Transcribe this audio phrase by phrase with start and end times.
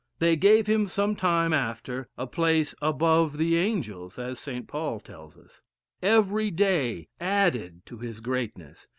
[0.17, 4.67] They gave him some time after, a place above the angels, as St.
[4.67, 5.61] Paul tells us.
[6.01, 8.87] Every day added to his greatness.